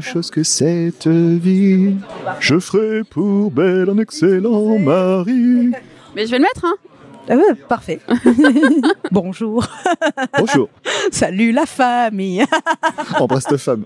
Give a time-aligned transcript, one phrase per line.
[0.00, 1.94] chose que cette vie.
[2.40, 5.72] Je ferai pour belle un excellent mari.
[6.14, 6.76] Mais je vais le mettre, hein
[7.28, 7.98] Ouais, parfait.
[9.10, 9.66] Bonjour.
[10.38, 10.68] Bonjour,
[11.10, 12.44] Salut la famille.
[13.18, 13.84] embrasse ta femme.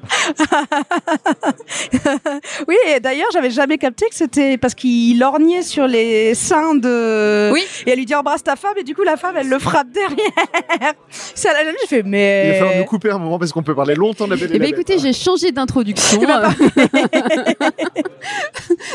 [2.69, 7.50] Oui, et d'ailleurs, j'avais jamais capté que c'était parce qu'il lorgnait sur les seins de.
[7.52, 7.62] Oui.
[7.87, 9.88] Et elle lui dit embrasse ta femme, et du coup, la femme, elle le frappe
[9.91, 10.95] derrière.
[11.34, 12.59] Ça l'a jamais fait, Il va mais.
[12.59, 14.59] falloir nous couper un moment parce qu'on peut parler longtemps de la belle et Eh
[14.59, 14.75] la bête.
[14.75, 16.19] écoutez, j'ai changé d'introduction.
[16.22, 16.42] Eh ben,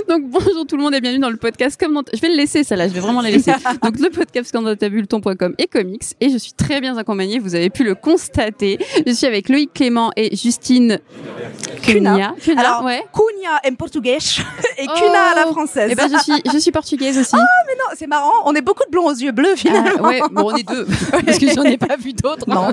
[0.08, 2.64] Donc bonjour tout le monde et bienvenue dans le podcast Comment Je vais le laisser
[2.64, 3.52] ça là, je vais vraiment la laisser.
[3.84, 7.84] Donc le podcast commenttabulleton.com et comics et je suis très bien accompagnée, vous avez pu
[7.84, 8.78] le constater.
[9.06, 11.00] Je suis avec Loïc Clément et Justine
[11.82, 12.34] Cunha.
[12.42, 13.04] Cunha, Alors, ouais.
[13.14, 14.18] Cunha en portugais
[14.77, 15.52] et Cuna à la Oh.
[15.52, 15.90] française.
[15.92, 17.36] Eh ben je suis je suis portugaise aussi.
[17.36, 19.90] non, c'est marrant, on est beaucoup de blonds aux yeux bleus finalement.
[20.00, 20.86] Ah, ouais, bon on est deux
[21.26, 22.49] parce que j'en ai pas vu d'autres.
[22.49, 22.72] Non,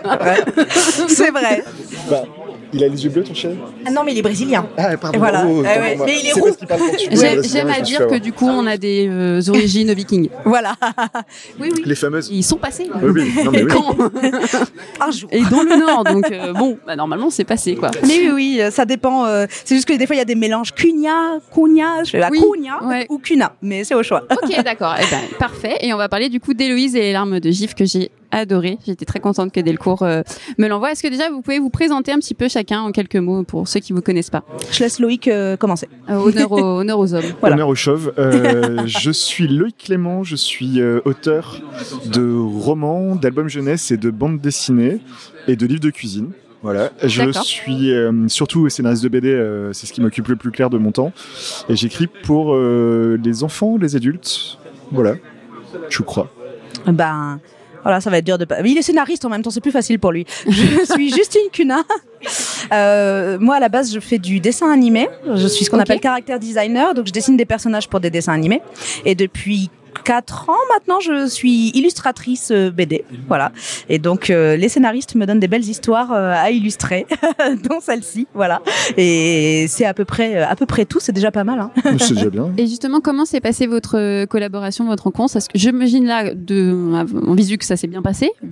[1.09, 1.65] c'est vrai.
[2.11, 2.25] Bah,
[2.73, 3.51] il a les yeux bleus, ton chien
[3.87, 4.67] Ah non, mais il est brésilien.
[4.77, 5.17] Ah, pardon.
[5.17, 5.45] Et voilà.
[5.47, 6.07] oh, ouais, moi.
[6.07, 7.43] mais il est C'est roux.
[7.43, 10.29] J'aime à dire que du coup on a des euh, origines vikings.
[10.45, 10.75] Voilà.
[11.61, 11.83] Oui oui.
[11.85, 12.29] Les fameuses.
[12.33, 12.89] Ils sont passés.
[13.03, 13.71] Oui, oui, non, mais oui.
[13.71, 13.97] quand
[15.01, 15.29] Un jour.
[15.33, 17.91] Et dans le nord, donc euh, bon, bah, normalement c'est passé quoi.
[18.07, 19.27] Mais oui, oui, euh, ça dépend.
[19.27, 20.73] euh, c'est juste que des fois, il y a des mélanges.
[20.73, 23.07] Cunha, Cunha, je fais la Oui, Cunha ouais.
[23.11, 23.55] ou Cuna.
[23.63, 24.25] Mais c'est au choix.
[24.31, 24.95] Ok, d'accord.
[24.99, 25.77] Eh ben, parfait.
[25.81, 28.79] Et on va parler du coup d'Héloïse et les larmes de gif que j'ai adoré.
[28.85, 30.23] J'étais très contente que Delcourt euh,
[30.59, 30.91] me l'envoie.
[30.93, 33.69] Est-ce que déjà vous pouvez vous présenter un petit peu chacun en quelques mots pour
[33.69, 34.43] ceux qui vous connaissent pas?
[34.71, 35.89] Je laisse Loïc euh, commencer.
[36.11, 37.23] Euh, honneur, aux, honneur aux hommes.
[37.41, 37.55] Voilà.
[37.55, 38.13] Honneur aux chauves.
[38.19, 41.61] Euh, je suis Loïc Clément, je suis euh, auteur
[42.07, 45.01] de romans, d'albums jeunesse et de bandes dessinées
[45.47, 46.33] et de livres de cuisine.
[46.63, 50.53] Voilà, je suis euh, surtout scénariste de BD, euh, c'est ce qui m'occupe le plus
[50.53, 51.13] clair de mon temps.
[51.69, 54.59] Et j'écris pour euh, les enfants, les adultes.
[54.93, 55.17] Voilà,
[55.89, 56.33] je crois.
[56.87, 57.41] Ben.
[57.83, 58.63] Voilà, ça va être dur de pas.
[58.63, 60.27] Mais il est scénariste en même temps, c'est plus facile pour lui.
[60.49, 61.83] Je suis Justine Cuna.
[62.73, 65.09] Euh, moi, à la base, je fais du dessin animé.
[65.35, 68.33] Je suis ce qu'on appelle character designer, donc je dessine des personnages pour des dessins
[68.33, 68.63] animés.
[69.05, 69.71] Et depuis
[70.05, 73.05] quatre ans maintenant, je suis illustratrice euh, BD.
[73.29, 73.53] Voilà.
[73.89, 77.07] Et donc, euh, les scénaristes me donnent des belles histoires euh, à illustrer,
[77.69, 78.27] dont celle-ci.
[78.35, 78.63] Voilà.
[78.97, 80.99] Et c'est à peu près, euh, à peu près tout.
[81.01, 81.61] C'est déjà pas mal.
[81.61, 81.71] Hein.
[81.99, 82.53] C'est déjà bien.
[82.59, 85.33] Et justement, comment s'est passée votre euh, collaboration, votre rencontre?
[85.33, 86.75] Parce que je m'imagine là, de,
[87.27, 88.31] en visu, que ça s'est bien passé.
[88.43, 88.49] Vous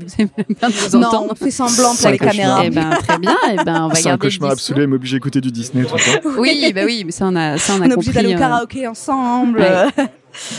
[0.55, 1.27] bien de vous Non, entendre.
[1.33, 2.63] on fait semblant pour les caméras.
[2.65, 3.37] Eh ben, très bien.
[3.53, 5.95] Eh ben, on va C'est un cauchemar absolu, elle m'oblige à écouter du Disney tout
[5.95, 6.29] le temps.
[6.39, 8.23] Oui, bah oui, mais ça on a, ça on a On est obligé compris.
[8.23, 9.61] d'aller au karaoké ensemble.
[9.61, 10.05] Ouais.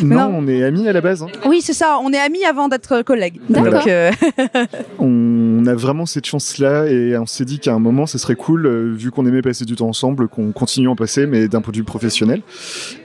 [0.03, 0.35] Non, non.
[0.39, 1.23] on est amis à la base.
[1.23, 1.27] hein.
[1.47, 1.97] Oui, c'est ça.
[2.03, 3.39] On est amis avant d'être collègues.
[3.49, 3.83] D'accord.
[3.87, 4.11] Euh,
[4.99, 8.65] On a vraiment cette chance-là et on s'est dit qu'à un moment, ce serait cool,
[8.65, 11.61] euh, vu qu'on aimait passer du temps ensemble, qu'on continue à en passer, mais d'un
[11.61, 12.41] point de vue professionnel.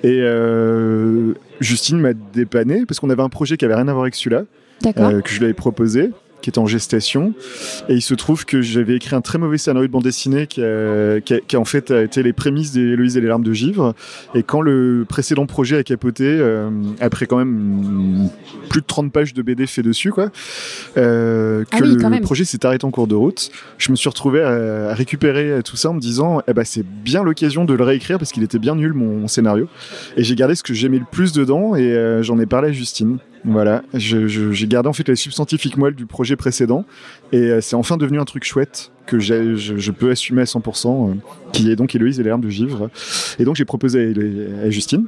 [0.02, 4.04] Et euh, Justine m'a dépanné parce qu'on avait un projet qui avait rien à voir
[4.04, 4.44] avec celui-là,
[4.86, 6.10] euh, que je lui avais proposé
[6.42, 7.34] qui était en gestation.
[7.88, 10.62] Et il se trouve que j'avais écrit un très mauvais scénario de bande dessinée qui
[10.62, 13.28] a, qui a- qui a en fait a été les prémices des Héloïse et les
[13.28, 13.94] larmes de givre.
[14.34, 16.70] Et quand le précédent projet a capoté euh,
[17.00, 18.28] après quand même
[18.68, 20.30] plus de 30 pages de BD fait dessus quoi
[20.96, 22.22] euh, que Ah oui, quand le même.
[22.22, 25.76] projet s'est arrêté en cours de route je me suis retrouvé à, à récupérer tout
[25.76, 28.58] ça en me disant eh ben c'est bien l'occasion de le réécrire parce qu'il était
[28.58, 29.68] bien nul mon, mon scénario.
[30.16, 32.72] Et j'ai gardé ce que j'aimais le plus dedans et euh, j'en ai parlé à
[32.72, 36.84] Justine voilà, j'ai gardé en fait les substantifiques moelle du projet précédent
[37.32, 41.14] et euh, c'est enfin devenu un truc chouette que je, peux assumer à 100%, euh,
[41.52, 42.90] qui est donc Héloïse et larmes de givre.
[43.38, 44.12] Et donc j'ai proposé
[44.64, 45.06] à, Justine.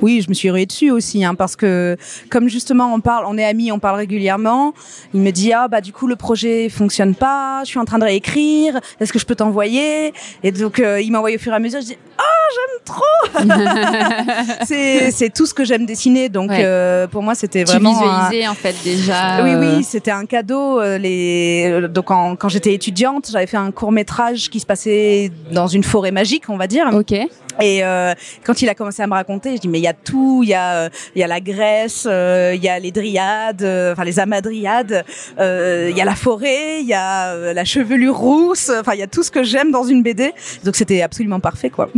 [0.00, 1.96] oui, je me suis ruée dessus aussi, hein, parce que
[2.28, 4.74] comme justement on parle, on est amis, on parle régulièrement.
[5.14, 7.98] Il me dit ah bah du coup le projet fonctionne pas, je suis en train
[7.98, 10.12] de réécrire, est-ce que je peux t'envoyer?
[10.42, 11.80] Et donc euh, il m'a envoyé au fur et à mesure.
[11.80, 12.22] Je dis ah
[12.54, 13.02] j'aime trop.
[14.64, 16.62] c'est tout ce que j'aime dessiner, donc Ouais.
[16.64, 17.90] euh, pour moi c'était Tu vraiment.
[17.90, 19.42] un- visualisais en fait déjà.
[19.44, 20.80] Oui, euh, oui, c'était un cadeau.
[20.80, 21.66] euh, Les...
[21.70, 25.66] euh, Donc, quand, quand j'étais étudiante, j'avais fait un court métrage qui se passait dans
[25.66, 26.86] une forêt magique, on va dire.
[26.92, 27.12] Ok.
[27.60, 28.14] Et euh,
[28.44, 30.48] quand il a commencé à me raconter, je dis mais il y a tout, il
[30.48, 33.92] y a euh, il y a la Grèce, euh, il y a les dryades, euh,
[33.92, 35.04] enfin les amadriades,
[35.38, 39.00] euh, il y a la forêt, il y a euh, la chevelure rousse, enfin il
[39.00, 40.32] y a tout ce que j'aime dans une BD.
[40.64, 41.90] Donc c'était absolument parfait quoi.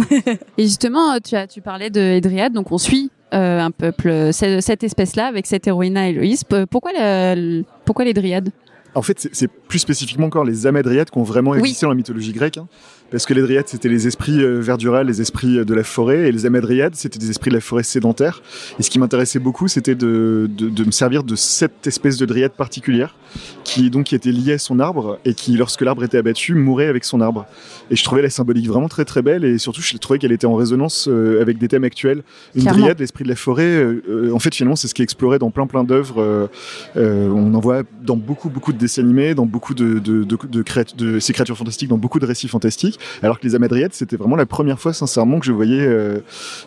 [0.59, 4.61] Et justement, tu as, tu parlais de Edriade, donc on suit euh, un peuple, cette,
[4.61, 6.43] cette espèce-là avec cette héroïne Héloïse.
[6.71, 8.51] Pourquoi la, l- pourquoi les dryades
[8.95, 11.59] En fait, c'est- plus spécifiquement encore les amadriades qui ont vraiment Oui.
[11.61, 12.59] existé dans la mythologie grecque.
[12.59, 12.67] hein.
[13.15, 16.27] Parce que les dryades, c'était les esprits euh, verdurales, les esprits euh, de la forêt,
[16.29, 18.43] et les amadriades, c'était des esprits de la forêt sédentaire.
[18.81, 22.27] Et ce qui m'intéressait beaucoup, c'était de, de, de me servir de cette espèce de
[22.27, 23.15] dryade particulière,
[23.63, 26.89] qui donc qui était liée à son arbre, et qui, lorsque l'arbre était abattu, mourait
[26.89, 27.47] avec son arbre.
[27.89, 30.49] Et je trouvais la symbolique vraiment très très belle, et surtout, je trouvais qu'elle était
[30.49, 32.25] en résonance euh, avec des thèmes actuels.
[32.57, 32.81] Une Clairement.
[32.81, 33.87] dryade, l'esprit de la forêt,
[34.33, 36.49] en fait, finalement, c'est ce qui est exploré dans plein plein d'œuvres.
[36.97, 41.57] on en voit dans beaucoup beaucoup de dessins animés, dans beaucoup de, de, de, créatures
[41.57, 42.99] fantastiques, dans beaucoup de récits fantastiques.
[43.23, 45.89] Alors que les amadriettes, c'était vraiment la première fois, sincèrement, que je voyais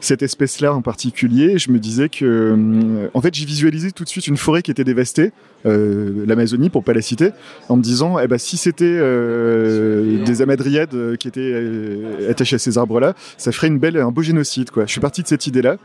[0.01, 1.57] cette espèce-là en particulier.
[1.57, 4.83] je me disais que, en fait, j'ai visualisé tout de suite une forêt qui était
[4.83, 5.31] dévastée,
[5.65, 7.31] l'Amazonie pour pas la citer,
[7.69, 8.99] en me disant, eh ben, si c'était
[10.25, 11.99] des amadriades qui étaient
[12.29, 14.71] attachées à ces arbres-là, ça ferait une belle, un beau génocide.
[14.71, 14.85] Quoi.
[14.85, 15.77] Je suis parti de cette idée-là.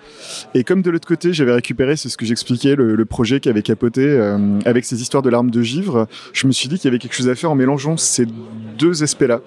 [0.55, 3.49] Et comme de l'autre côté, j'avais récupéré, c'est ce que j'expliquais, le, le, projet qui
[3.49, 4.19] avait capoté
[4.65, 7.15] avec ces histoires de l'arme de givre, je me suis dit qu'il y avait quelque
[7.15, 8.27] chose à faire en mélangeant ces
[8.79, 9.41] deux aspects-là.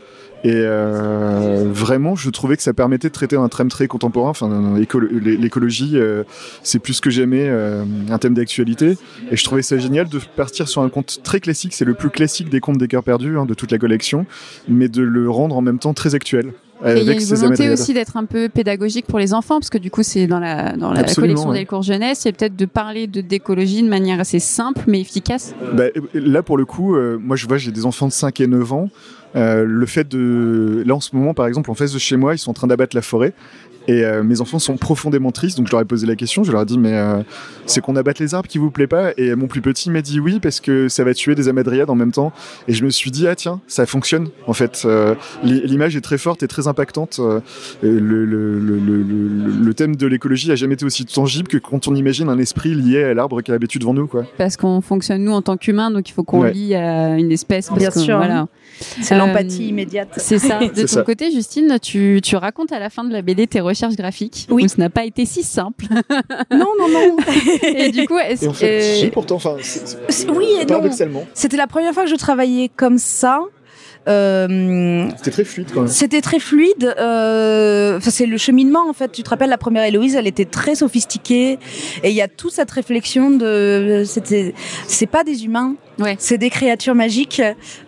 [0.44, 4.30] Et euh, vraiment, je trouvais que ça permettait de traiter un thème très contemporain.
[4.30, 6.24] Enfin, l'écologie, euh,
[6.62, 8.98] c'est plus que jamais euh, un thème d'actualité.
[9.32, 11.74] Et je trouvais ça génial de partir sur un conte très classique.
[11.74, 14.28] C'est le plus classique des contes des cœurs perdus hein, de toute la collection,
[14.68, 16.52] mais de le rendre en même temps très actuel.
[16.86, 19.70] Et il y a une volonté aussi d'être un peu pédagogique pour les enfants, parce
[19.70, 22.66] que du coup, c'est dans la, dans la collection des cours jeunesse, et peut-être de
[22.66, 25.56] parler de d'écologie de manière assez simple mais efficace.
[25.74, 28.74] Bah, là, pour le coup, moi, je vois, j'ai des enfants de 5 et 9
[28.74, 28.90] ans.
[29.36, 32.36] Euh, le fait de là en ce moment par exemple en face de chez moi
[32.36, 33.34] ils sont en train d'abattre la forêt
[33.88, 36.44] et euh, mes enfants sont profondément tristes, donc je leur ai posé la question.
[36.44, 37.22] Je leur ai dit, mais euh,
[37.66, 39.12] c'est qu'on abatte les arbres qui vous plaît pas?
[39.18, 41.96] Et mon plus petit m'a dit oui, parce que ça va tuer des amadriades en
[41.96, 42.32] même temps.
[42.68, 44.84] Et je me suis dit, ah tiens, ça fonctionne en fait.
[44.86, 47.20] Euh, l'image est très forte et très impactante.
[47.82, 51.96] Le, le, le, le, thème de l'écologie a jamais été aussi tangible que quand on
[51.96, 54.08] imagine un esprit lié à l'arbre qui a abattu devant nous.
[54.08, 54.26] Quoi.
[54.38, 57.72] Parce qu'on fonctionne nous en tant qu'humains, donc il faut qu'on lie à une espèce.
[57.72, 58.18] Bien sûr.
[58.18, 58.48] Voilà.
[58.80, 60.10] C'est l'empathie immédiate.
[60.18, 60.60] C'est ça.
[60.76, 63.96] De ton côté, Justine, tu, tu racontes à la fin de la BD tes recherche
[63.96, 64.48] graphique.
[64.50, 64.68] Oui.
[64.68, 65.86] ce n'a pas été si simple.
[66.52, 67.18] non, non, non.
[67.64, 69.10] et du coup, est-ce que...
[69.10, 69.58] pourtant, enfin,
[70.30, 71.26] oui et paradoxalement.
[71.34, 73.42] C'était la première fois que je travaillais comme ça.
[74.08, 75.90] Euh, c'était très fluide quand même.
[75.90, 76.96] C'était très fluide.
[77.00, 79.12] Euh, c'est le cheminement en fait.
[79.12, 81.58] Tu te rappelles la première Héloïse, elle était très sophistiquée
[82.04, 84.54] et il y a toute cette réflexion de c'était
[84.88, 85.76] c'est pas des humains.
[85.98, 86.16] Ouais.
[86.20, 87.42] C'est des créatures magiques.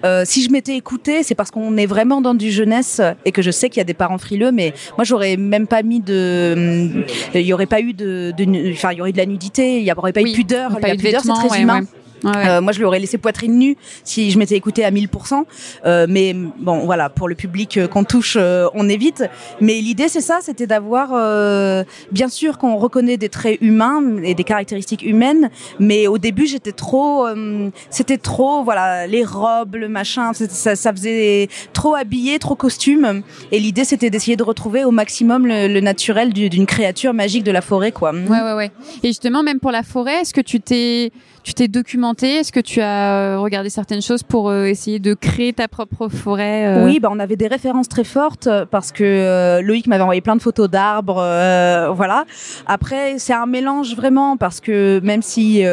[0.06, 3.42] Euh, si je m'étais écoutée, c'est parce qu'on est vraiment dans du jeunesse et que
[3.42, 7.04] je sais qu'il y a des parents frileux, mais moi j'aurais même pas mis de,
[7.36, 8.34] il y aurait pas eu de,
[8.72, 10.80] enfin il y aurait de la nudité, il y aurait pas eu pudeur.
[10.80, 11.82] Pas la pudeur c'est très humain.
[12.26, 15.44] Euh, moi, je lui aurais laissé poitrine nue si je m'étais écoutée à 1000%.
[15.86, 19.24] Euh, mais bon, voilà, pour le public euh, qu'on touche, euh, on évite.
[19.62, 21.10] Mais l'idée, c'est ça, c'était d'avoir,
[22.12, 25.50] bien sûr, qu'on reconnaît des traits humains et des caractéristiques humaines.
[25.80, 27.28] Mais au début, j'étais trop,
[27.90, 33.22] c'était trop, voilà, les robes, le machin, ça, ça, faisait trop habillé, trop costume.
[33.52, 37.52] Et l'idée, c'était d'essayer de retrouver au maximum le, le naturel d'une créature magique de
[37.52, 38.14] la forêt, quoi.
[38.14, 38.72] Ouais, ouais, ouais.
[39.04, 41.12] Et justement, même pour la forêt, est-ce que tu t'es
[41.48, 42.40] tu t'es documenté?
[42.40, 46.10] Est-ce que tu as euh, regardé certaines choses pour euh, essayer de créer ta propre
[46.10, 46.86] forêt euh?
[46.86, 50.42] Oui, bah on avait des références très fortes parce que Loïc m'avait envoyé plein de
[50.42, 51.24] photos d'arbres,
[51.96, 52.26] voilà.
[52.66, 55.64] Après, c'est un mélange vraiment parce que même si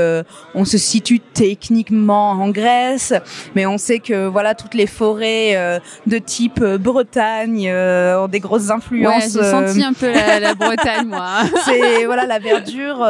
[0.55, 3.13] on se situe techniquement en Grèce,
[3.57, 9.35] mais on sait que voilà toutes les forêts de type Bretagne ont des grosses influences.
[9.35, 11.39] Ouais, j'ai senti un peu la, la Bretagne, moi.
[11.65, 13.05] c'est voilà la verdure.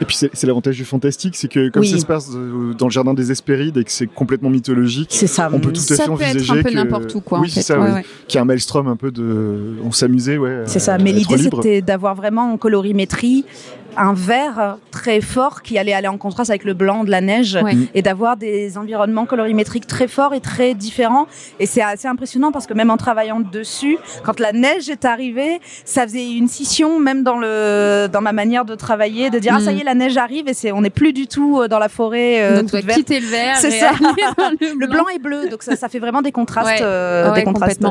[0.00, 2.90] Et puis c'est l'avantage du fantastique, c'est que comme ça se passe euh, dans le
[2.90, 5.50] jardin des Hespérides et que c'est complètement mythologique, c'est ça.
[5.52, 7.40] On peut tout à fait envisager un peu n'importe où, quoi.
[7.40, 7.78] Oui, c'est ça.
[7.80, 8.02] oui.
[8.28, 9.76] Qui est un maelstrom un peu de.
[9.84, 10.62] On s'amusait, ouais.
[10.66, 10.98] C'est ça.
[10.98, 13.44] Mais l'idée, c'était d'avoir vraiment en colorimétrie
[13.96, 17.58] un vert très fort qui allait aller en contraste avec le blanc de la neige
[17.94, 21.26] et d'avoir des environnements colorimétriques très forts et très différents.
[21.58, 25.60] Et c'est assez impressionnant parce que même en travaillant dessus, quand la neige est arrivée,
[25.84, 29.60] ça faisait une scission même dans le dans ma manière de travailler, de dire ah
[29.60, 31.78] ça y est la neige arrive et c'est on n'est plus du tout euh, dans
[31.78, 32.42] la forêt.
[32.42, 32.98] Euh, donc toute verte.
[32.98, 33.56] quitter le vert.
[33.56, 33.92] C'est ça.
[34.00, 35.08] le, blanc.
[35.14, 37.82] et bleu, donc ça, ça fait vraiment des contrastes, euh, des contrastes.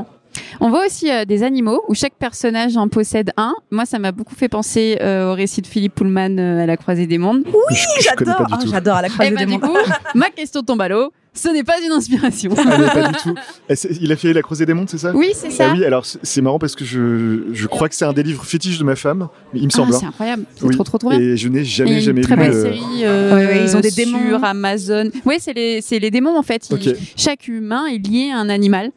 [0.60, 3.56] On voit aussi euh, des animaux où chaque personnage en possède un.
[3.72, 6.78] Moi, ça m'a beaucoup fait penser euh, au récit de Philippe Pullman euh, à la
[6.78, 7.44] Croisée des Mondes.
[7.48, 8.48] Oui, j'adore.
[8.52, 9.62] Oh, j'adore à la Croisée Et eh ben, des Mondes.
[9.62, 11.12] Du coup, ma question tombe à l'eau.
[11.34, 12.52] Ce n'est pas une inspiration.
[12.58, 13.36] Ah, pas du tout.
[13.70, 15.14] Eh, il a fait La Croisée des Mondes, c'est ça?
[15.16, 15.70] Oui, c'est ça.
[15.70, 18.44] Ah oui, alors c'est marrant parce que je, je crois que c'est un des livres
[18.44, 19.94] fétiches de ma femme, mais il me semble.
[19.96, 20.44] Ah, c'est incroyable.
[20.56, 21.20] C'est trop, trop, trop bien.
[21.20, 22.42] Et je n'ai jamais, jamais très lu.
[22.42, 23.64] Très belle série.
[23.64, 24.20] ils ont des démons.
[24.28, 25.10] Sur Amazon.
[25.26, 26.70] Oui, c'est les, les démons en fait.
[27.16, 28.92] chaque humain est lié à un animal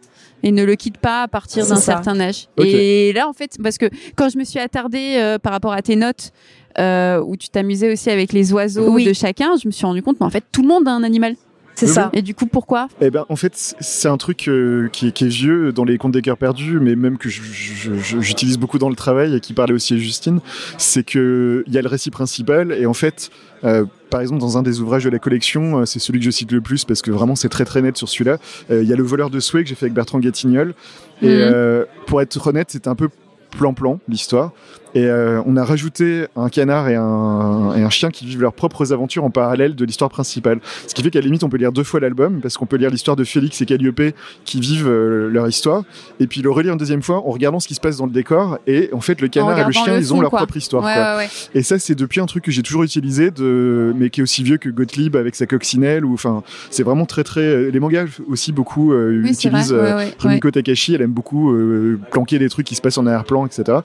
[0.44, 2.48] et ne le quitte pas à partir d'un certain âge.
[2.58, 5.80] Et là, en fait, parce que quand je me suis attardée euh, par rapport à
[5.80, 6.32] tes notes,
[6.78, 10.20] euh, où tu t'amusais aussi avec les oiseaux de chacun, je me suis rendu compte,
[10.20, 11.34] mais en fait, tout le monde a un animal.
[11.74, 12.10] C'est ça.
[12.12, 15.72] Et du coup, pourquoi Eh ben, en fait, c'est un truc euh, qui, est, vieux
[15.72, 19.40] dans les contes des cœurs perdus, mais même que j'utilise beaucoup dans le travail et
[19.40, 20.40] qui parlait aussi à Justine.
[20.78, 23.30] C'est que il y a le récit principal et en fait,
[23.64, 26.30] euh, par exemple, dans un des ouvrages de la collection, euh, c'est celui que je
[26.30, 28.38] cite le plus parce que vraiment c'est très très net sur celui-là.
[28.70, 30.74] Il y a le voleur de souhait que j'ai fait avec Bertrand Gatignol.
[31.22, 31.86] Et mhm.
[32.06, 33.08] pour être honnête, c'était un peu
[33.50, 34.52] plan-plan l'histoire.
[34.94, 38.52] Et euh, on a rajouté un canard et un, et un, chien qui vivent leurs
[38.52, 40.60] propres aventures en parallèle de l'histoire principale.
[40.86, 42.76] Ce qui fait qu'à la limite, on peut lire deux fois l'album, parce qu'on peut
[42.76, 45.82] lire l'histoire de Félix et Calliope qui vivent euh, leur histoire,
[46.20, 48.12] et puis le relire une deuxième fois en regardant ce qui se passe dans le
[48.12, 48.58] décor.
[48.66, 50.84] Et en fait, le canard et le chien, ils ont leur propre histoire.
[50.84, 51.16] Ouais, quoi.
[51.16, 51.28] ouais, ouais.
[51.54, 53.92] Et ça, c'est depuis un truc que j'ai toujours utilisé, de...
[53.96, 56.04] mais qui est aussi vieux que Gottlieb avec sa coccinelle.
[56.04, 57.70] Ou enfin, c'est vraiment très très.
[57.70, 60.94] Les mangas aussi beaucoup euh, Oui, utilisent vrai, euh, Rumiko Takashi.
[60.94, 63.78] Elle aime beaucoup euh, planquer des trucs qui se passent en arrière-plan, etc.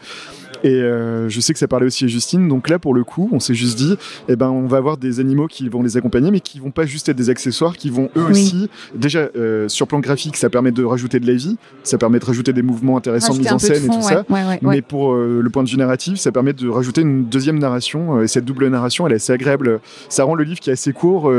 [0.64, 2.48] Et euh, je sais que ça parlait aussi à Justine.
[2.48, 3.96] Donc là, pour le coup, on s'est juste dit,
[4.28, 6.86] eh ben, on va avoir des animaux qui vont les accompagner, mais qui vont pas
[6.86, 8.32] juste être des accessoires, qui vont eux Oui.
[8.32, 8.70] aussi.
[8.96, 12.26] Déjà, euh, sur plan graphique, ça permet de rajouter de la vie, ça permet de
[12.26, 14.26] rajouter des mouvements intéressants de mise en scène et tout ouais, ça.
[14.30, 17.26] ouais, ouais, Mais pour euh, le point de vue narratif, ça permet de rajouter une
[17.26, 18.18] deuxième narration.
[18.18, 19.80] euh, et cette double narration, elle est assez agréable.
[20.10, 21.32] Ça rend le livre qui est assez court.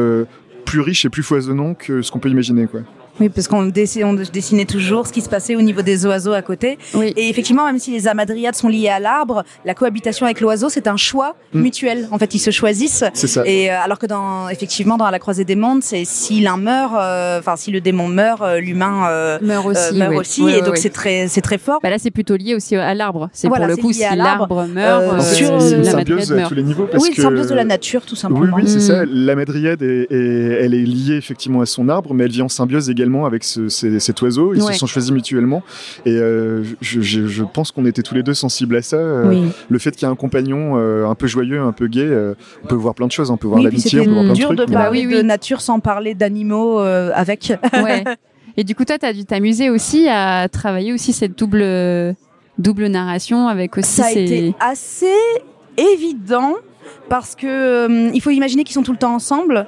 [0.65, 2.81] plus riche et plus foisonnant que ce qu'on peut imaginer quoi.
[3.21, 6.33] Oui, parce qu'on dessinait, on dessinait toujours ce qui se passait au niveau des oiseaux
[6.33, 6.79] à côté.
[6.95, 7.13] Oui.
[7.17, 10.87] Et effectivement, même si les amadriades sont liées à l'arbre, la cohabitation avec l'oiseau, c'est
[10.87, 11.61] un choix Mm.
[11.61, 12.09] mutuel.
[12.13, 13.05] En fait, ils se choisissent.
[13.15, 13.43] C'est ça.
[13.47, 16.95] Et euh, alors que dans, effectivement, dans la croisée des mondes, c'est si l'un meurt,
[16.97, 19.97] euh, enfin si le démon meurt, euh, l'humain euh, meurt aussi.
[19.99, 20.49] meurt aussi.
[20.49, 21.81] Et donc c'est très, c'est très fort.
[21.83, 23.29] Bah là, c'est plutôt lié aussi à l'arbre.
[23.33, 24.67] C'est Voilà, pour le c'est coup, si l'arbre.
[24.67, 27.49] meurt, Euh, sur, c'est c'est la symbiose à tous les niveaux parce oui, que symbiose
[27.49, 28.57] de la nature, tout oui, simplement.
[28.57, 28.81] oui, c'est Mm.
[28.81, 29.05] ça.
[29.07, 32.49] La madriade, est, est- elle est liée effectivement à son arbre, mais elle vit en
[32.49, 34.55] symbiose également avec ce- ces- cet oiseau.
[34.55, 34.73] Ils Ouais.
[34.73, 35.63] se sont choisis mutuellement.
[36.07, 38.97] Et euh, je, je- je pense qu'on était tous les deux sensibles à ça.
[38.97, 39.43] Euh, Oui.
[39.69, 42.35] Le fait qu'il y ait un compagnon euh, un peu joyeux, un peu gay, euh,
[42.65, 43.31] on peut voir plein de choses.
[43.31, 44.59] On peut voir Oui, l'amitié, on c'était peut voir plein de dur trucs.
[44.59, 47.53] de mais- parler Bah oui, de nature sans parler d'animaux euh, avec.
[47.75, 48.05] Ouais.
[48.57, 51.65] Et du coup, toi, t'as dû t'amuser aussi à travailler aussi cette double
[52.59, 54.23] double narration avec aussi Ça a ces...
[54.25, 55.07] été assez
[55.77, 56.55] évident
[57.09, 59.67] parce que euh, il faut imaginer qu'ils sont tout le temps ensemble.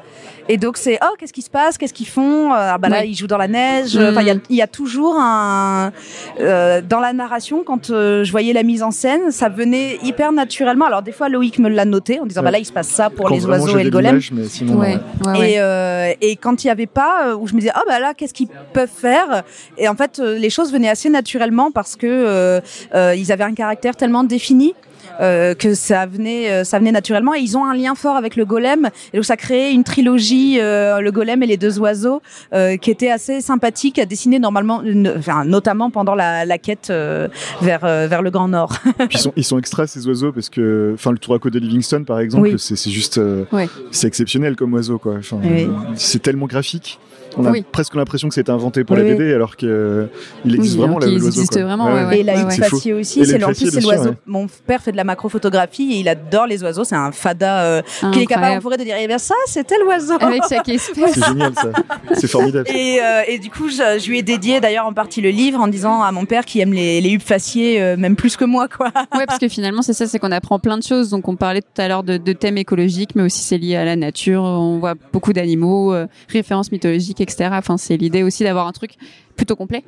[0.49, 1.79] Et donc c'est oh qu'est-ce qui se passe?
[1.79, 2.53] Qu'est-ce qu'ils font?
[2.53, 3.97] Euh, ah bah là ils jouent dans la neige.
[3.97, 4.09] Mm.
[4.11, 5.93] enfin il y a, il y a toujours un
[6.41, 10.33] euh, dans la narration quand euh, je voyais la mise en scène ça venait hyper
[10.33, 10.87] naturellement.
[10.87, 12.47] Alors des fois Loïc me l'a noté en disant Ouais.
[12.47, 14.21] bah là il se passe ça pour Quand les oiseaux et le golem.
[14.33, 15.53] mais sinon, Ouais, ouais.
[15.53, 18.01] et, euh, et quand il y avait pas, euh, où je me disais, ah bah
[18.01, 19.45] là, qu'est-ce qu'ils peuvent faire?
[19.79, 22.61] Et en fait, euh, les choses venaient assez naturellement parce que euh,
[22.95, 24.75] euh, ils avaient un caractère tellement défini.
[25.21, 28.37] Euh, que ça venait, euh, ça venait naturellement et ils ont un lien fort avec
[28.37, 32.23] le golem et donc ça créait une trilogie, euh, le golem et les deux oiseaux,
[32.55, 34.83] euh, qui était assez sympathique à dessiner normalement,
[35.17, 37.29] enfin, notamment pendant la, la quête euh,
[37.61, 38.73] vers euh, vers le Grand Nord.
[38.99, 41.61] Puis ils sont, ils sont extra ces oiseaux parce que, enfin, le tour à côté
[41.61, 42.55] de Livingston par exemple, Oui.
[42.59, 43.69] c'est c'est juste, euh, Ouais.
[43.91, 45.15] c'est exceptionnel comme oiseau quoi.
[45.19, 45.65] Enfin, Oui.
[45.65, 46.99] euh, c'est tellement graphique.
[47.39, 47.65] On a Oui.
[47.73, 49.15] presque l'impression que c'était inventé pour Oui, la oui.
[49.17, 50.05] BD alors que euh,
[50.45, 51.27] il existe Oui, vraiment la- l'oiseau.
[51.29, 51.65] existent quoi.
[51.65, 52.51] vraiment, ouais, et il a ouais, ouais.
[52.51, 52.77] C'est faux.
[52.77, 54.11] Facier aussi, Et c'est c'est l'oiseau.
[54.11, 54.17] ouais.
[54.27, 57.83] Mon père fait de la macrophotographie et il adore les oiseaux, c'est un fada euh,
[58.13, 58.63] qui est capable en Incroyable.
[58.63, 60.15] forêt de dire eh bien ça c'était l'oiseau.
[60.21, 61.13] Avec chaque espèce.
[61.15, 61.71] C'est génial ça.
[62.15, 62.69] C'est formidable.
[62.71, 65.61] Et, euh, et du coup, je, je lui ai dédié d'ailleurs en partie le livre
[65.61, 68.45] en disant à mon père qui aime les, les hubes faciés euh, même plus que
[68.45, 68.89] moi, quoi.
[69.15, 71.11] Ouais, parce que finalement, c'est ça, c'est qu'on apprend plein de choses.
[71.11, 73.85] Donc, on parlait tout à l'heure de, de thèmes écologiques, mais aussi c'est lié à
[73.85, 74.43] la nature.
[74.43, 77.51] On voit beaucoup d'animaux, euh, références mythologiques, etc.
[77.53, 78.93] Enfin, c'est l'idée aussi d'avoir un truc
[79.37, 79.85] plutôt complet.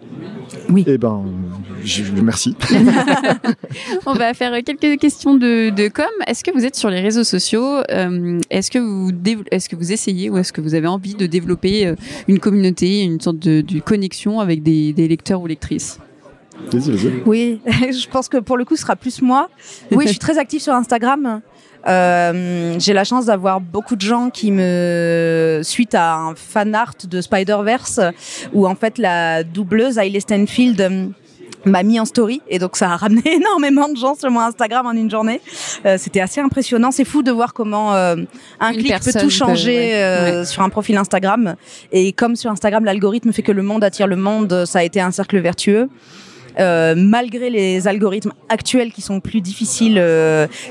[0.87, 1.25] Eh ben,
[1.85, 2.57] je, merci.
[4.07, 6.07] On va faire quelques questions de, de com.
[6.27, 9.11] Est-ce que vous êtes sur les réseaux sociaux Euh, Est-ce que vous
[9.51, 11.95] est-ce que vous essayez ou est-ce que vous avez envie de développer euh,
[12.29, 15.99] une communauté, une sorte de, de connexion avec des, des lecteurs ou lectrices?
[16.73, 17.23] Vas-y, vas-y.
[17.27, 19.49] Oui, je pense que pour le coup, ce sera plus moi.
[19.91, 21.41] Oui, je suis très active sur Instagram.
[21.87, 26.95] Euh, j'ai la chance d'avoir beaucoup de gens qui me suite à un fan art
[27.09, 28.01] de Spider-Verse
[28.53, 31.07] où en fait la doubleuse Hailey Stanfield euh,
[31.67, 34.87] m'a mis en story et donc ça a ramené énormément de gens sur mon Instagram
[34.87, 35.41] en une journée.
[35.87, 36.91] Euh, C'était assez impressionnant.
[36.91, 38.17] C'est fou de voir comment euh,
[38.61, 40.03] un Une clic peut tout peut, changer ouais.
[40.03, 41.57] euh, sur un profil Instagram.
[41.93, 45.01] Et comme sur Instagram l'algorithme fait que le monde attire le monde, ça a été
[45.01, 45.89] un cercle vertueux.
[46.59, 50.01] Malgré les algorithmes actuels qui sont plus difficiles,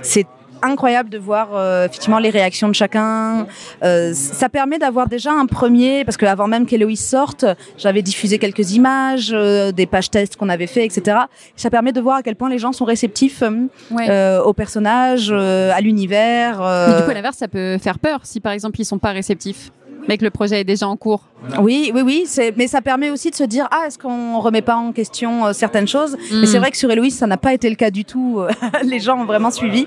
[0.01, 0.25] c'est
[0.63, 3.45] incroyable de voir euh, effectivement les réactions de chacun.
[3.83, 7.45] Euh, ça permet d'avoir déjà un premier, parce qu'avant même qu'Héloïse sorte,
[7.77, 11.17] j'avais diffusé quelques images, euh, des pages tests qu'on avait fait, etc.
[11.55, 14.07] Ça permet de voir à quel point les gens sont réceptifs euh, Ouais.
[14.09, 16.59] euh, aux personnages, euh, à l'univers.
[16.59, 19.11] Mais du coup, à l'inverse, ça peut faire peur si par exemple ils sont pas
[19.11, 19.71] réceptifs,
[20.07, 21.23] mais que le projet est déjà en cours.
[21.59, 22.25] Oui, oui, oui.
[22.57, 25.53] Mais ça permet aussi de se dire ah est-ce qu'on remet pas en question euh,
[25.53, 26.17] certaines choses?
[26.31, 26.39] Mm.
[26.41, 28.41] Mais c'est vrai que sur Héloïse, ça n'a pas été le cas du tout.
[28.83, 29.85] Les gens ont vraiment suivi.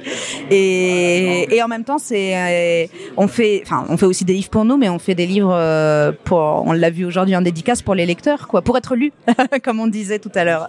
[0.50, 2.86] Et, et en même temps, c'est euh,
[3.16, 5.54] on fait, enfin, on fait aussi des livres pour nous, mais on fait des livres
[5.54, 9.12] euh, pour, on l'a vu aujourd'hui en dédicace pour les lecteurs, quoi, pour être lu,
[9.64, 10.68] comme on disait tout à l'heure.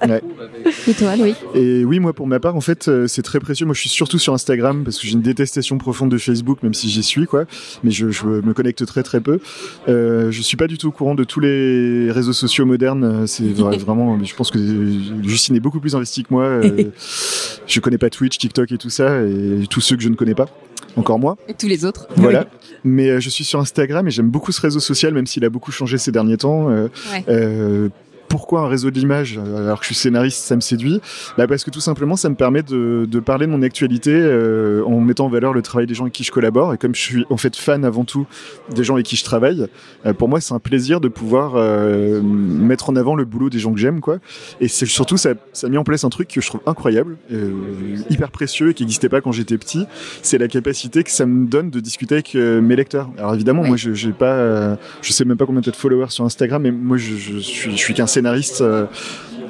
[0.88, 1.36] Et toi, Louis?
[1.56, 3.66] Et oui, moi, pour ma part, en fait, euh, c'est très précieux.
[3.66, 6.74] Moi, je suis surtout sur Instagram parce que j'ai une détestation profonde de Facebook, même
[6.74, 7.46] si j'y suis, quoi.
[7.84, 9.40] Mais je, je me connecte très, très peu.
[9.88, 13.26] Euh, je suis pas du du tout au courant de tous les réseaux sociaux modernes.
[13.26, 14.60] C'est vraiment, je pense que
[15.24, 16.62] Justine est beaucoup plus investie que moi.
[16.62, 20.36] je connais pas Twitch, TikTok et tout ça, et tous ceux que je ne connais
[20.36, 20.46] pas
[20.96, 21.38] encore moi.
[21.48, 22.08] Et tous les autres.
[22.16, 22.48] Voilà.
[22.84, 25.72] Mais je suis sur Instagram et j'aime beaucoup ce réseau social, même s'il a beaucoup
[25.72, 26.70] changé ces derniers temps.
[26.70, 27.90] Euh,
[28.28, 31.02] pourquoi un réseau de l'image euh, alors que je suis scénariste ça me séduit.
[31.38, 34.84] Bah parce que tout simplement ça me permet de, de parler de mon actualité euh,
[34.86, 36.74] en mettant en valeur le travail des gens avec qui je collabore.
[36.74, 38.28] Et comme je suis en fait fan avant tout
[38.74, 39.68] des gens avec qui je travaille
[40.06, 43.60] euh, pour moi c'est un plaisir de pouvoir euh, mettre en avant le boulot des
[43.60, 44.18] gens que j'aime quoi.
[44.60, 47.18] Et c'est surtout ça, ça a mis en place un truc que je trouve incroyable
[47.32, 47.52] euh,
[48.10, 49.86] hyper précieux et qui n'existait pas quand j'étais petit.
[50.22, 53.10] C'est la capacité que ça me donne de discuter avec mes lecteurs.
[53.18, 56.62] Alors évidemment moi je j'ai pas je sais même pas combien de followers sur Instagram
[56.64, 58.62] mais moi je, je suis je suis qu'un scénariste.
[58.62, 58.86] Euh,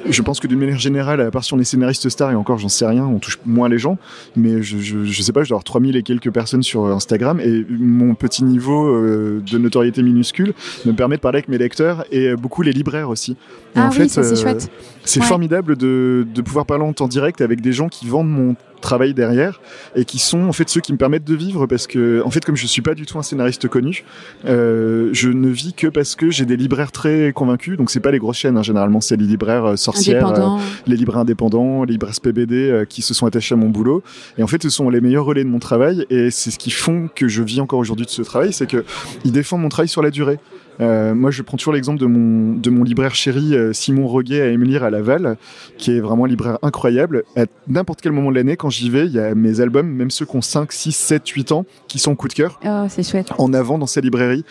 [0.08, 2.56] je pense que d'une manière générale, à part si on est scénariste star, et encore
[2.58, 3.98] j'en sais rien, on touche moins les gens,
[4.36, 7.40] mais je, je, je sais pas, je dois avoir 3000 et quelques personnes sur Instagram,
[7.40, 10.54] et mon petit niveau euh, de notoriété minuscule
[10.86, 13.32] me permet de parler avec mes lecteurs, et beaucoup les libraires aussi.
[13.32, 13.36] Et
[13.80, 14.70] ah en oui, fait, c'est euh, chouette.
[15.04, 15.26] c'est Ouais.
[15.26, 19.14] formidable de, de pouvoir parler en temps direct avec des gens qui vendent mon travail
[19.14, 19.60] derrière
[19.96, 22.44] et qui sont en fait ceux qui me permettent de vivre parce que en fait
[22.44, 24.04] comme je suis pas du tout un scénariste connu
[24.46, 28.10] euh, je ne vis que parce que j'ai des libraires très convaincus donc c'est pas
[28.10, 31.92] les grosses chaînes hein, généralement c'est les libraires euh, sorcières euh, les libraires indépendants, les
[31.92, 34.02] libraires SPBD euh, qui se sont attachés à mon boulot.
[34.36, 36.70] Et en fait, ce sont les meilleurs relais de mon travail et c'est ce qui
[36.70, 38.84] font que je vis encore aujourd'hui de ce travail, c'est que
[39.24, 40.38] ils défendent mon travail sur la durée.
[40.80, 44.40] Euh, moi, je prends toujours l'exemple de mon, de mon libraire chéri euh, Simon Roguet
[44.40, 45.36] à Émilire à Laval,
[45.76, 47.24] qui est vraiment un libraire incroyable.
[47.36, 50.10] À n'importe quel moment de l'année, quand j'y vais, il y a mes albums, même
[50.10, 53.02] ceux qui ont 5, 6, 7, 8 ans, qui sont coup de cœur Oh, c'est
[53.08, 53.32] chouette.
[53.38, 54.44] en avant dans sa librairie.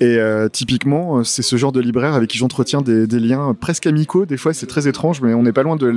[0.00, 3.54] Et euh, typiquement, euh, c'est ce genre de libraire avec qui j'entretiens des, des liens
[3.58, 4.24] presque amicaux.
[4.26, 5.90] Des fois, c'est très étrange, mais on n'est pas loin de,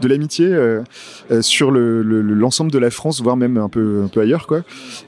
[0.00, 0.82] de l'amitié euh,
[1.40, 4.46] sur le- le- le- l'ensemble de la France, voire même un peu, un peu ailleurs,
[4.46, 4.60] quoi.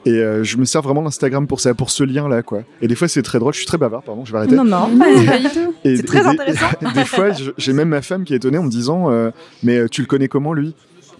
[0.05, 2.61] Et euh, je me sers vraiment d'Instagram pour ça, pour ce lien-là, quoi.
[2.81, 3.53] Et des fois, c'est très drôle.
[3.53, 4.55] Je suis très bavard, pardon, je vais arrêter.
[4.55, 4.87] Non, non.
[4.89, 5.73] Non, pas du tout.
[5.83, 6.65] Et- C'est très et des- intéressant.
[6.95, 7.27] des fois,
[7.57, 9.31] j'ai même ma femme qui est étonnée en me disant euh,
[9.63, 10.73] Mais euh, tu le connais comment lui?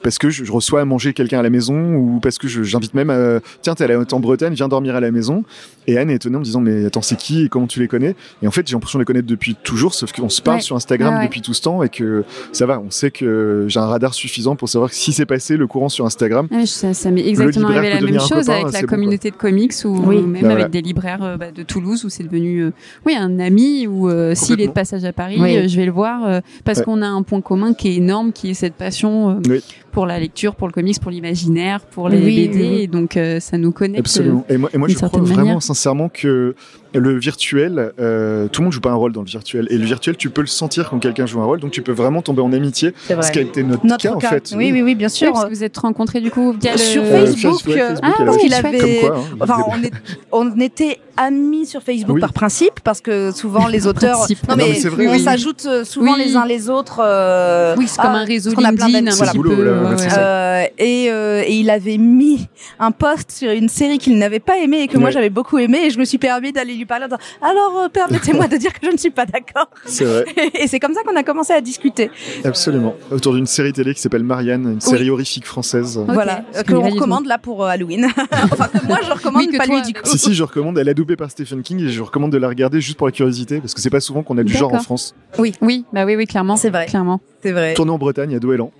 [0.05, 2.93] Parce que je, je reçois à manger quelqu'un à la maison ou parce que j'invite
[2.93, 5.43] même à tiens t'es en Bretagne viens dormir à la maison
[5.87, 7.87] et Anne est étonnée en me disant mais attends c'est qui et comment tu les
[7.87, 8.15] connais?
[8.43, 10.61] Et en fait j'ai l'impression de les connaître depuis toujours sauf qu'on se parle Ouais.
[10.61, 11.25] sur Instagram Ouais, ouais.
[11.25, 14.55] depuis tout ce temps et que ça va on sait que j'ai un radar suffisant
[14.55, 17.95] pour savoir si c'est passé le courant sur Instagram Ah, ça, ça m'est exactement arrivé
[17.95, 20.21] la même chose copain, avec la bon, communauté de comics ou Oui.
[20.21, 20.67] même Bah, avec voilà.
[20.69, 22.71] des libraires euh, bah, de Toulouse où c'est devenu euh,
[23.07, 25.57] oui un ami ou euh, s'il est de passage à Paris Oui.
[25.57, 26.85] euh, je vais le voir euh, parce Ouais.
[26.85, 29.63] qu'on a un point commun qui est énorme qui est cette passion euh, Oui.
[29.95, 33.15] Pour la lecture pour le comics pour l'imaginaire pour les Oui, BD oui, et donc
[33.15, 34.45] euh, ça nous connecte Absolument.
[34.49, 35.63] Et moi, et moi d'une je crois certaine vraiment manière.
[35.63, 36.53] sincèrement que
[36.99, 39.67] le virtuel, euh, tout le monde joue pas un rôle dans le virtuel.
[39.69, 41.91] Et le virtuel, tu peux le sentir quand quelqu'un joue un rôle, donc tu peux
[41.91, 42.93] vraiment tomber en amitié.
[43.07, 44.53] C'est Ce qui a été notre, Notre cas, en fait.
[44.55, 45.31] Oui, oui, oui, bien Oui, sûr.
[45.33, 48.23] parce que vous êtes rencontrés du coup via le Sur Euh, Facebook, euh, Facebook, ah,
[48.25, 48.99] parce qu'il avait.
[48.99, 49.91] Quoi, hein, Enfin, on, est,
[50.31, 52.21] on était amis sur Facebook Oui.
[52.21, 54.19] par principe parce que souvent les auteurs.
[54.19, 55.19] Non Non, mais, mais c'est vrai, on oui.
[55.21, 56.23] s'ajoute euh, souvent Oui.
[56.25, 57.01] les uns les autres.
[57.03, 60.07] euh, oui c'est comme un réseau LinkedIn le boulot, là, ouais, ouais.
[60.17, 62.47] Euh, et, euh, et il avait mis
[62.79, 65.79] un post sur une série qu'il n'avait pas aimé et que moi j'avais beaucoup aimé
[65.85, 68.73] et je me suis permis d'aller lui parler en disant alors euh, permettez-moi de dire
[68.73, 70.25] que je ne suis pas d'accord C'est vrai,
[70.59, 72.09] et c'est comme ça qu'on a commencé à discuter
[72.43, 72.95] absolument.
[73.11, 75.99] Autour d'une série télé qui s'appelle Marianne, une série horrifique française.
[76.07, 76.81] Voilà je euh, du tout.
[76.81, 79.75] recommande là pour euh, Halloween enfin que moi je recommande Oui, que pas toi.
[79.75, 80.77] lui du coup Si, si, je recommande.
[80.77, 83.11] Elle est doublée par Stephen King et je recommande de la regarder juste pour la
[83.11, 84.79] curiosité parce que c'est pas souvent qu'on a du genre en.
[84.79, 85.15] France.
[85.39, 85.53] oui
[85.93, 86.85] bah oui oui clairement C'est vrai.
[86.85, 88.71] clairement c'est vrai Tourné en Bretagne, à Douélan.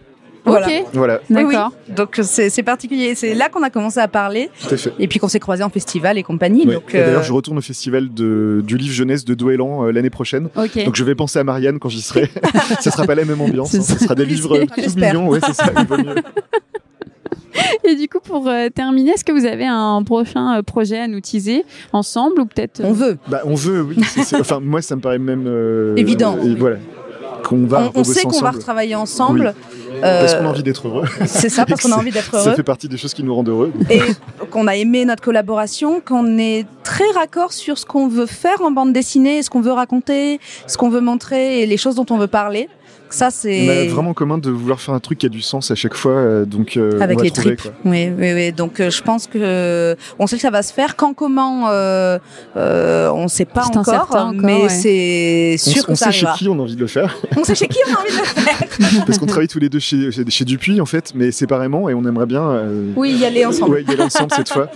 [0.46, 0.68] Voilà.
[0.68, 1.54] ok Voilà, Oui, oui.
[1.54, 4.94] d'accord donc c'est particulier c'est là qu'on a commencé à parler tout à fait.
[5.00, 8.14] et puis qu'on s'est croisés en festival et compagnie D'ailleurs, euh, je retourne au festival
[8.14, 10.50] de, du livre jeunesse de Douélan euh, l'année prochaine.
[10.56, 12.30] Donc je vais penser à Marianne quand j'y serai.
[12.82, 13.74] ça sera pas la même ambiance.
[13.76, 13.82] Hein.
[13.82, 14.06] Ça ça.
[14.06, 15.30] sera des livres tout mignons.
[15.30, 15.72] Ouais, c'est ça.
[15.78, 16.16] il vaut mieux.
[17.86, 21.08] Et du coup, pour euh, terminer, est-ce que vous avez un prochain euh, projet à
[21.08, 23.96] nous teaser ensemble ou peut-être euh, on veut Bah, on veut, oui.
[24.40, 26.38] Enfin, moi, ça me paraît même euh, Évident.
[26.44, 26.78] et voilà,
[27.46, 29.54] qu'on va on, sait qu'on va retravailler ensemble
[30.02, 31.06] Parce Euh, qu'on a envie d'être heureux.
[31.26, 33.34] c'est ça parce qu'on a envie d'être Ça heureux fait partie des choses qui nous
[33.36, 33.72] rendent heureux.
[33.90, 34.02] et
[34.52, 38.72] qu'on a aimé notre collaboration, qu'on est très raccord sur ce qu'on veut faire en
[38.72, 42.18] bande dessinée, ce qu'on veut raconter, ce qu'on veut montrer et les choses dont on
[42.18, 42.68] veut parler.
[43.10, 45.42] Ça, On a c'est vraiment en commun de vouloir faire un truc qui a du
[45.42, 46.12] sens à chaque fois.
[46.14, 47.62] euh, donc, euh, avec on va les trouver, tripes.
[47.62, 47.92] quoi.
[47.92, 48.52] Oui, oui, oui.
[48.52, 50.96] Donc, euh, je pense que on sait que ça va se faire.
[50.96, 52.18] Quand, comment, euh,
[52.58, 54.70] euh, on ne sait pas encore, encore, mais ouais.
[54.70, 56.88] c'est On, sûr s- que on ça sait chez qui on a envie de le
[56.88, 57.16] faire.
[57.38, 59.06] On sait chez qui on a envie de le faire.
[59.06, 61.94] Parce qu'on travaille tous les deux chez, chez, chez Dupuis, en fait, mais séparément, et
[61.94, 62.44] on aimerait bien.
[62.44, 63.72] euh, Oui, y aller ensemble.
[63.76, 64.70] Ouais, y aller ensemble cette fois.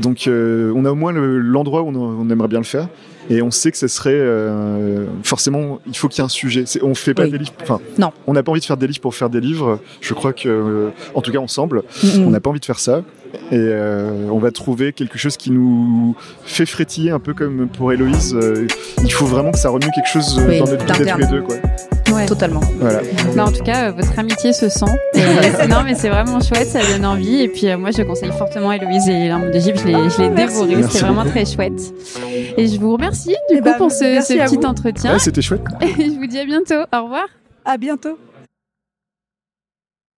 [0.00, 2.88] Donc, euh, on a au moins le- l'endroit où on, on aimerait bien le faire.
[3.34, 6.64] Et on sait que ce serait euh, forcément, il faut qu'il y ait un sujet.
[6.82, 7.30] On fait pas Oui.
[7.30, 7.52] des livres.
[7.62, 8.10] Enfin, Non.
[8.26, 9.78] On n'a pas envie de faire des livres pour faire des livres.
[10.00, 12.78] Je crois que, euh, en tout cas, ensemble, Mm, on n'a pas envie de faire
[12.78, 13.02] ça.
[13.50, 16.14] et euh, on va trouver quelque chose qui nous
[16.44, 18.36] fait frétiller un peu comme pour Héloïse.
[19.02, 21.20] Il faut vraiment que ça remue quelque chose Oui, dans notre vie tous d'interne.
[21.22, 21.40] les deux.
[21.42, 21.56] Quoi.
[22.12, 22.26] Ouais.
[22.26, 22.60] Totalement.
[22.78, 23.00] Voilà.
[23.34, 24.84] Bah, en tout cas, euh, votre amitié se sent.
[25.16, 27.40] Euh, non, mais c'est vraiment chouette, ça donne envie.
[27.42, 29.78] Et puis, euh, moi, je conseille fortement Héloïse et l'arme d'Égypte.
[29.82, 30.66] Je l'ai, je l'ai merci.
[30.66, 30.82] dévoré.
[30.82, 31.80] C'était vraiment très chouette.
[32.56, 34.64] Et je vous remercie, du Eh coup, ben, pour ce, petit vous.
[34.66, 35.12] entretien.
[35.14, 35.62] Ouais, C'était chouette.
[35.80, 36.82] Et je vous dis à bientôt.
[36.94, 37.26] Au revoir.
[37.64, 38.18] À bientôt.